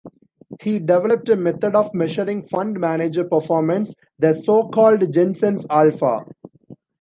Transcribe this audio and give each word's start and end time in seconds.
He 0.63 0.79
developed 0.79 1.29
a 1.29 1.35
method 1.35 1.75
of 1.75 1.93
measuring 1.93 2.41
fund 2.41 2.79
manager 2.79 3.23
performance, 3.23 3.93
the 4.17 4.33
so-called 4.33 5.13
Jensen's 5.13 5.67
alpha. 5.69 6.25